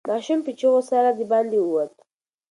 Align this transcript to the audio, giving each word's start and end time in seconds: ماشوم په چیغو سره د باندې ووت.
ماشوم 0.09 0.39
په 0.45 0.51
چیغو 0.59 0.81
سره 0.91 1.09
د 1.17 1.19
باندې 1.31 1.57
ووت. 1.61 1.93